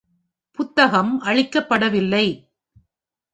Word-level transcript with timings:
புத்தகம் 0.51 1.21
அழிக்கப்படவில்லை. 1.21 2.25